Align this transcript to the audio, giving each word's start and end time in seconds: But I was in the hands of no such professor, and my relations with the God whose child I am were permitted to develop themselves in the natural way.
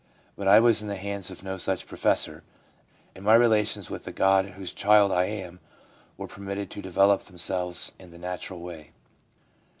But 0.35 0.47
I 0.47 0.59
was 0.59 0.81
in 0.81 0.87
the 0.87 0.95
hands 0.97 1.29
of 1.29 1.43
no 1.43 1.57
such 1.57 1.85
professor, 1.85 2.41
and 3.13 3.23
my 3.23 3.35
relations 3.35 3.91
with 3.91 4.03
the 4.03 4.11
God 4.11 4.47
whose 4.53 4.73
child 4.73 5.11
I 5.11 5.25
am 5.25 5.59
were 6.17 6.25
permitted 6.25 6.71
to 6.71 6.81
develop 6.81 7.21
themselves 7.21 7.91
in 7.99 8.09
the 8.09 8.17
natural 8.17 8.61
way. 8.61 8.93